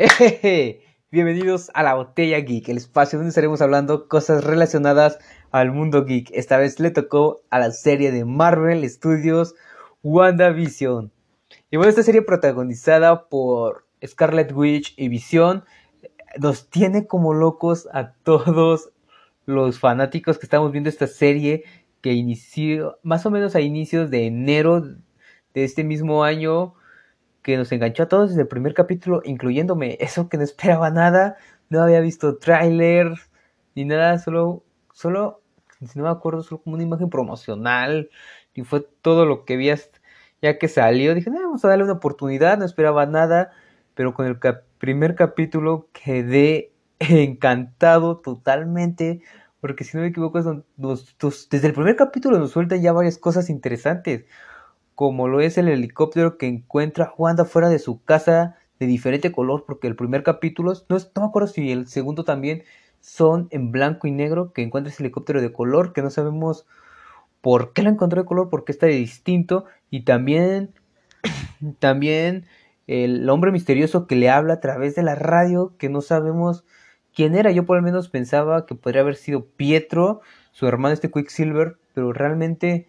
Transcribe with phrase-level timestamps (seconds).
[1.10, 5.18] Bienvenidos a la Botella Geek, el espacio donde estaremos hablando cosas relacionadas
[5.50, 6.30] al mundo geek.
[6.32, 9.54] Esta vez le tocó a la serie de Marvel Studios
[10.02, 11.12] WandaVision.
[11.70, 15.64] Y bueno, esta serie protagonizada por Scarlet Witch y Vision
[16.38, 18.92] nos tiene como locos a todos
[19.44, 21.64] los fanáticos que estamos viendo esta serie
[22.00, 26.74] que inició más o menos a inicios de enero de este mismo año
[27.42, 29.96] que nos enganchó a todos desde el primer capítulo, incluyéndome.
[30.00, 31.36] Eso que no esperaba nada,
[31.68, 33.14] no había visto tráiler
[33.74, 35.42] ni nada, solo, solo,
[35.80, 38.10] si no me acuerdo, solo como una imagen promocional
[38.54, 39.70] y fue todo lo que vi
[40.42, 41.14] ya que salió.
[41.14, 43.52] Dije, vamos a darle una oportunidad, no esperaba nada,
[43.94, 44.38] pero con el
[44.78, 49.22] primer capítulo quedé encantado totalmente.
[49.60, 54.24] Porque si no me equivoco, desde el primer capítulo nos sueltan ya varias cosas interesantes
[55.00, 59.64] como lo es el helicóptero que encuentra Wanda fuera de su casa de diferente color,
[59.66, 62.64] porque el primer capítulo, no, no me acuerdo si el segundo también,
[63.00, 66.66] son en blanco y negro, que encuentra ese helicóptero de color, que no sabemos
[67.40, 70.74] por qué lo encontró de color, por qué está de distinto, y también,
[71.78, 72.44] también
[72.86, 76.66] el hombre misterioso que le habla a través de la radio, que no sabemos
[77.14, 80.20] quién era, yo por lo menos pensaba que podría haber sido Pietro,
[80.52, 82.86] su hermano este Quicksilver, pero realmente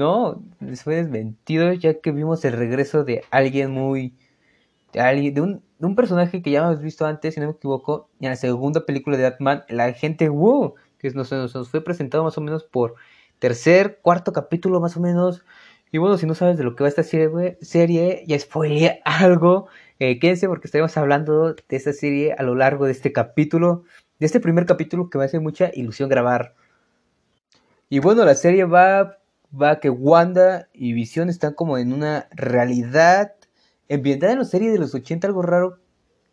[0.00, 0.42] no,
[0.82, 4.14] fue desmentido ya que vimos el regreso de alguien muy...
[4.94, 7.52] De, alguien, de, un, de un personaje que ya hemos visto antes, si no me
[7.52, 12.24] equivoco, en la segunda película de Batman, la agente Wu, que nos, nos fue presentado
[12.24, 12.94] más o menos por
[13.38, 15.44] tercer, cuarto capítulo más o menos.
[15.92, 19.68] Y bueno, si no sabes de lo que va esta serie, serie ya spoileé algo.
[19.98, 23.84] Eh, quédense porque estaremos hablando de esta serie a lo largo de este capítulo,
[24.18, 26.54] de este primer capítulo que me hace mucha ilusión grabar.
[27.90, 29.19] Y bueno, la serie va
[29.50, 33.34] va que Wanda y Visión están como en una realidad
[33.90, 35.78] ambientada en la serie de los 80, algo raro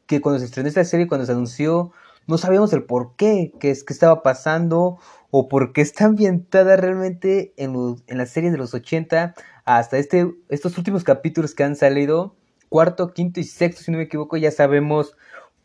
[0.06, 1.92] que cuando se estrenó esta serie, cuando se anunció,
[2.28, 5.00] no sabíamos el por qué, qué es que estaba pasando
[5.32, 9.34] o por qué está ambientada realmente en, en la serie de los 80
[9.66, 12.36] hasta este, estos últimos capítulos que han salido,
[12.70, 15.16] cuarto, quinto y sexto, si no me equivoco, ya sabemos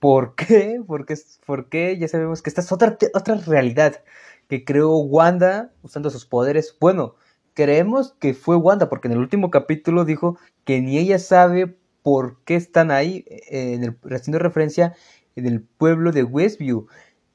[0.01, 1.15] por qué, por qué,
[1.47, 4.03] por qué ya sabemos que esta es otra, otra realidad
[4.49, 6.77] que creó Wanda usando sus poderes.
[6.81, 7.15] Bueno,
[7.55, 12.43] creemos que fue Wanda, porque en el último capítulo dijo que ni ella sabe por
[12.45, 14.95] qué están ahí, eh, en el, haciendo referencia
[15.37, 16.87] en el pueblo de Westview.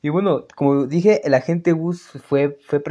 [0.01, 2.81] Y bueno, como dije, el agente Gus fue, fue,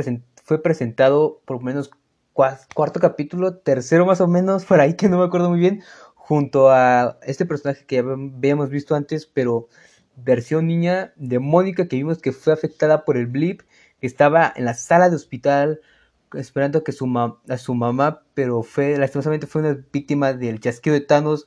[0.45, 1.91] fue presentado por lo menos
[2.33, 5.83] cuarto capítulo, tercero más o menos, por ahí que no me acuerdo muy bien,
[6.15, 9.69] junto a este personaje que ya habíamos visto antes, pero
[10.17, 13.63] versión niña de Mónica, que vimos que fue afectada por el blip,
[14.01, 15.81] que estaba en la sala de hospital
[16.35, 17.07] esperando que su
[17.49, 21.47] a su mamá, pero fue, lastimosamente fue una víctima del chasquido de Thanos.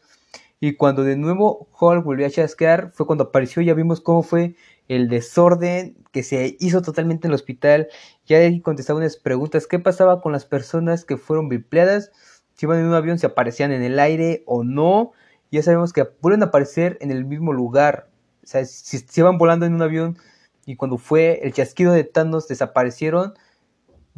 [0.61, 4.55] Y cuando de nuevo Hulk volvió a chasquear, fue cuando apareció, ya vimos cómo fue
[4.89, 7.87] el desorden que se hizo totalmente en el hospital.
[8.25, 12.11] Ya ahí contestaba unas preguntas, ¿qué pasaba con las personas que fueron bipleadas?
[12.55, 15.13] Si iban en un avión, si aparecían en el aire o no.
[15.51, 18.09] Ya sabemos que vuelven a aparecer en el mismo lugar.
[18.43, 20.17] O sea, si, si iban volando en un avión
[20.65, 23.33] y cuando fue el chasquido de Thanos desaparecieron,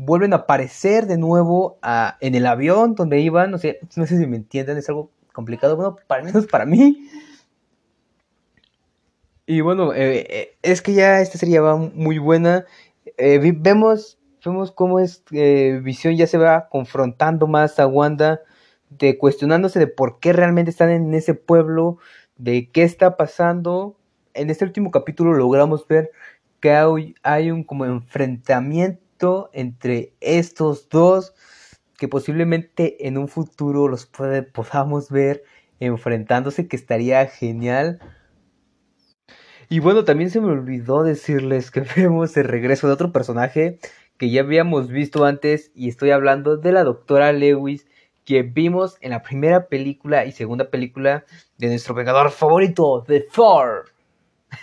[0.03, 1.78] vuelven a aparecer de nuevo
[2.19, 5.75] en el avión donde iban, no sé, no sé si me entienden, es algo complicado,
[5.75, 7.07] bueno, al menos para mí.
[9.45, 12.66] Y bueno, eh, eh, es que ya esta serie va muy buena.
[13.17, 18.41] Eh, vemos, vemos cómo es Visión ya se va confrontando más a Wanda,
[19.19, 21.97] cuestionándose de por qué realmente están en ese pueblo,
[22.38, 23.97] de qué está pasando.
[24.33, 26.12] En este último capítulo logramos ver
[26.59, 29.00] que hay, hay un como enfrentamiento
[29.53, 31.33] entre estos dos
[31.97, 35.43] que posiblemente en un futuro los podamos ver
[35.79, 37.99] enfrentándose, que estaría genial.
[39.69, 43.79] Y bueno, también se me olvidó decirles que vemos el regreso de otro personaje
[44.17, 47.88] que ya habíamos visto antes y estoy hablando de la doctora Lewis
[48.25, 51.25] que vimos en la primera película y segunda película
[51.57, 53.85] de nuestro vengador favorito, The Thor.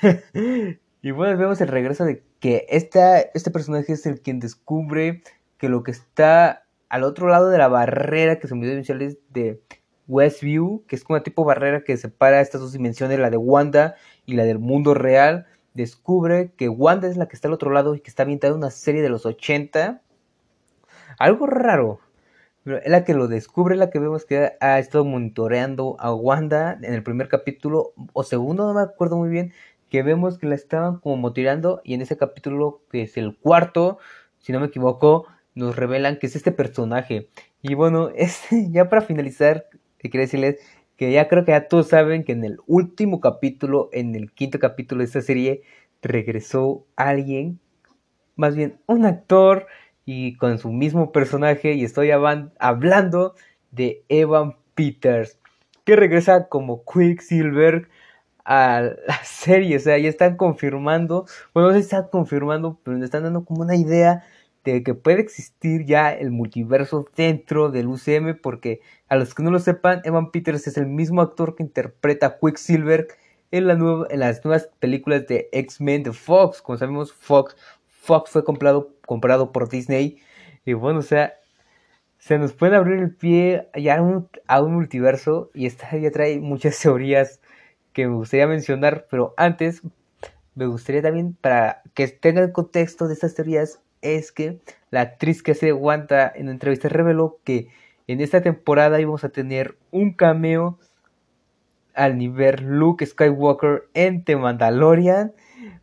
[1.02, 5.22] y bueno, vemos el regreso de que esta, este personaje es el quien descubre
[5.58, 9.60] que lo que está al otro lado de la barrera que son video iniciales de
[10.08, 13.94] Westview, que es una tipo barrera que separa estas dos dimensiones, la de Wanda
[14.26, 17.94] y la del mundo real, descubre que Wanda es la que está al otro lado
[17.94, 20.00] y que está ambientada en una serie de los 80.
[21.18, 22.00] Algo raro.
[22.64, 26.78] Pero es la que lo descubre, la que vemos que ha estado monitoreando a Wanda
[26.82, 29.52] en el primer capítulo o segundo, no me acuerdo muy bien,
[29.88, 33.98] que vemos que la estaban como motivando y en ese capítulo que es el cuarto,
[34.38, 37.28] si no me equivoco, nos revelan que es este personaje.
[37.62, 39.66] Y bueno, este, ya para finalizar,
[39.98, 40.60] quería decirles
[40.96, 44.58] que ya creo que ya todos saben que en el último capítulo, en el quinto
[44.58, 45.62] capítulo de esta serie,
[46.02, 47.60] regresó alguien,
[48.36, 49.66] más bien un actor
[50.04, 53.34] y con su mismo personaje y estoy hablando
[53.70, 55.38] de Evan Peters,
[55.84, 57.88] que regresa como Quicksilver
[58.48, 63.04] a la serie, o sea, ya están confirmando, bueno, no se están confirmando, pero me
[63.04, 64.24] están dando como una idea
[64.64, 69.50] de que puede existir ya el multiverso dentro del UCM, porque a los que no
[69.50, 73.08] lo sepan, Evan Peters es el mismo actor que interpreta Quicksilver
[73.50, 76.62] en, la nueva, en las nuevas películas de X-Men de Fox.
[76.62, 77.54] Como sabemos, Fox,
[77.86, 80.18] Fox fue comprado, comprado por Disney.
[80.64, 81.34] Y bueno, o sea,
[82.18, 85.50] se nos puede abrir el pie ya a un, a un multiverso.
[85.54, 87.40] Y esta ya trae muchas teorías
[87.92, 89.06] que me gustaría mencionar.
[89.10, 89.82] Pero antes,
[90.54, 95.42] me gustaría también, para que tenga el contexto de estas teorías, es que la actriz
[95.42, 97.68] que se aguanta en una entrevista reveló que
[98.06, 100.78] en esta temporada íbamos a tener un cameo
[101.94, 105.32] al nivel Luke Skywalker en The Mandalorian.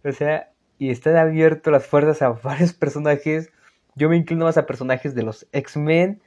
[0.03, 3.51] O sea, y están abiertos las fuerzas a varios personajes.
[3.95, 6.21] Yo me inclino más a personajes de los X-Men.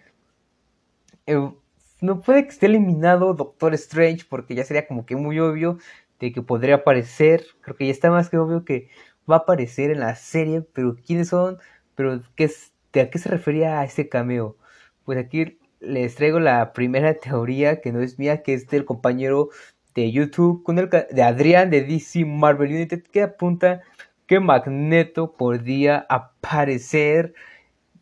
[2.01, 5.79] No puede que esté eliminado Doctor Strange porque ya sería como que muy obvio
[6.21, 7.45] de que podría aparecer.
[7.61, 8.89] Creo que ya está más que obvio que
[9.31, 11.59] va a aparecer en la serie, pero ¿quiénes son?
[11.97, 12.51] Pero ¿qué
[12.93, 14.57] ¿de a qué se refería a este cameo?
[15.05, 19.51] Pues aquí les traigo la primera teoría que no es mía, que es del compañero
[19.95, 23.83] de YouTube con el de Adrián de DC Marvel United que apunta
[24.27, 27.35] que Magneto podría aparecer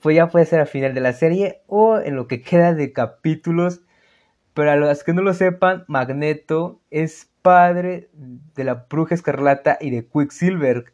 [0.01, 2.93] pues ya puede ser al final de la serie o en lo que queda de
[2.93, 3.81] capítulos
[4.57, 9.91] pero a los que no lo sepan Magneto es padre de la bruja escarlata y
[9.91, 10.87] de Quicksilver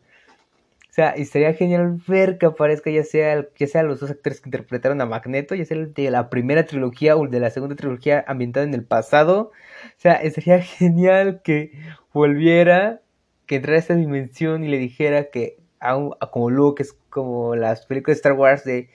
[0.93, 4.51] o sea, y genial ver que aparezca ya sea, ya sea los dos actores que
[4.51, 7.77] interpretaron a Magneto, ya sea el de la primera trilogía o el de la segunda
[7.77, 9.53] trilogía ambientada en el pasado.
[9.87, 11.73] O sea, estaría genial que
[12.13, 13.01] volviera,
[13.47, 15.97] que entrara a esta dimensión y le dijera que a,
[16.31, 18.91] como Luke es como las películas de Star Wars de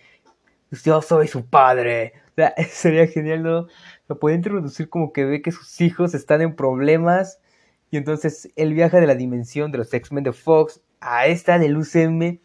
[0.83, 2.13] yo soy su padre.
[2.37, 3.67] Sea, sería genial, ¿no?
[4.07, 7.41] Lo puede introducir como que ve que sus hijos están en problemas
[7.89, 11.77] y entonces él viaja de la dimensión de los X-Men de Fox a esta del
[11.77, 12.39] UCM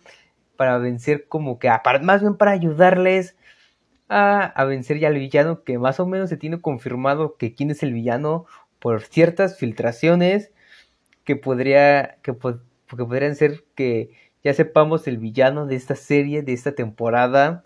[0.56, 1.70] para vencer como que,
[2.02, 3.36] más bien para ayudarles
[4.08, 7.70] a, a, vencer ya al villano que más o menos se tiene confirmado que quién
[7.70, 8.46] es el villano
[8.78, 10.52] por ciertas filtraciones
[11.24, 14.10] que podría que, que podrían ser que
[14.42, 17.64] ya sepamos el villano de esta serie de esta temporada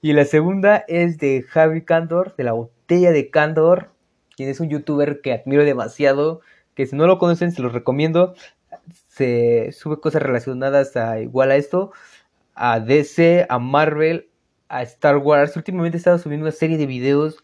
[0.00, 3.90] y la segunda es de Javi Candor de la botella de Candor
[4.36, 6.40] quien es un youtuber que admiro demasiado
[6.74, 8.34] que si no lo conocen se los recomiendo
[9.08, 11.92] se sube cosas relacionadas a igual a esto,
[12.54, 14.28] a DC, a Marvel,
[14.68, 15.56] a Star Wars.
[15.56, 17.42] Últimamente he estado subiendo una serie de videos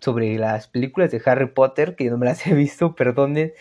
[0.00, 3.52] sobre las películas de Harry Potter, que no me las he visto, perdonen.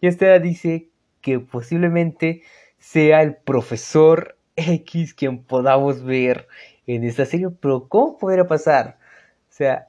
[0.00, 0.88] Y esta dice
[1.20, 2.42] que posiblemente
[2.78, 6.48] sea el profesor X quien podamos ver
[6.86, 7.50] en esta serie.
[7.50, 8.98] Pero ¿cómo podría pasar?
[9.48, 9.88] O sea,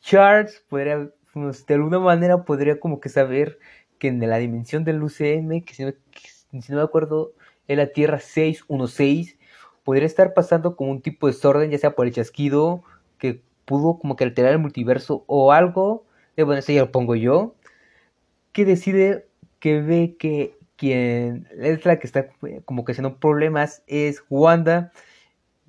[0.00, 3.58] Charles podría, pues, de alguna manera podría como que saber
[3.98, 7.32] que en la dimensión del UCM, que si no, me acuerdo,
[7.68, 9.38] es la Tierra 616,
[9.84, 12.82] podría estar pasando como un tipo de desorden, ya sea por el chasquido,
[13.18, 16.04] que pudo como que alterar el multiverso o algo,
[16.36, 17.54] eh, bueno, eso ya lo pongo yo,
[18.52, 19.26] que decide
[19.60, 22.28] que ve que quien es la que está
[22.64, 24.92] como que haciendo problemas es Wanda,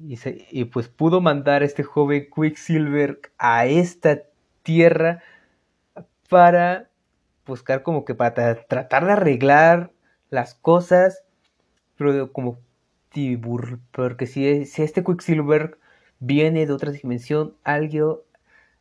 [0.08, 0.18] y,
[0.52, 4.24] y pues pudo mandar a este joven Quicksilver a esta
[4.64, 5.24] tierra
[6.30, 6.90] para
[7.46, 9.92] buscar como que para tratar de arreglar
[10.30, 11.24] las cosas,
[11.98, 12.60] pero como
[13.92, 15.78] porque si, si este Quicksilver
[16.20, 18.24] viene de otra dimensión, algo,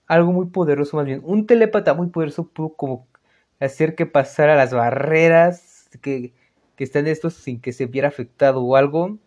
[0.06, 3.08] algo muy poderoso más bien, un telepata muy poderoso pudo como
[3.60, 6.32] hacer que pasara las barreras que,
[6.76, 9.18] que están estos sin que se viera afectado o algo.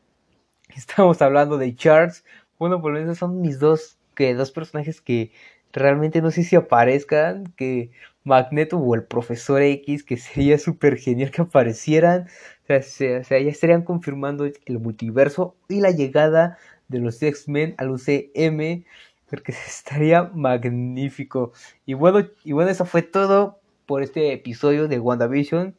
[0.76, 2.24] Estamos hablando de Charles.
[2.60, 5.32] Bueno, por lo menos son mis dos, que dos personajes que
[5.72, 7.92] realmente no sé si aparezcan, que
[8.24, 12.28] Magneto o el Profesor X, que sería súper genial que aparecieran.
[12.64, 18.86] O sea, ya estarían confirmando el multiverso y la llegada de los X-Men al UCM,
[19.30, 21.54] porque estaría magnífico.
[21.86, 25.76] Y bueno, y bueno, eso fue todo por este episodio de WandaVision.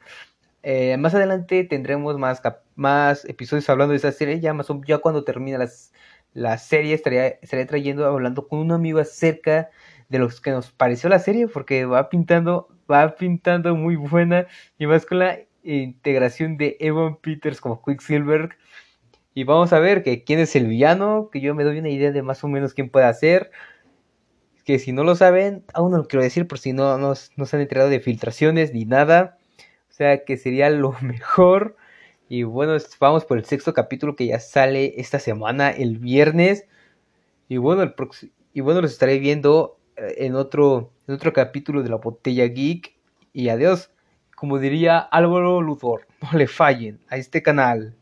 [0.66, 2.40] Eh, más adelante tendremos más,
[2.75, 4.40] más episodios hablando de esa serie.
[4.40, 5.92] Ya, más, ya cuando termine las,
[6.33, 9.71] la serie estaría, estaría trayendo, hablando con un amigo acerca
[10.09, 14.47] de lo que nos pareció la serie, porque va pintando, va pintando muy buena
[14.78, 18.56] y más con la integración de Evan Peters como Quicksilver.
[19.35, 22.12] Y vamos a ver que quién es el villano, que yo me doy una idea
[22.12, 23.50] de más o menos quién puede ser.
[24.64, 27.47] que si no lo saben, aún no lo quiero decir por si no, no, no
[27.47, 29.38] se han enterado de filtraciones ni nada.
[29.95, 31.77] O sea que sería lo mejor.
[32.29, 36.67] Y bueno, vamos por el sexto capítulo que ya sale esta semana, el viernes.
[37.49, 37.95] Y bueno, el
[38.53, 42.97] y bueno, los estaré viendo eh, en otro, en otro capítulo de la botella geek.
[43.33, 43.93] Y adiós.
[44.35, 47.95] Como diría Álvaro Luthor, no le fallen a este canal.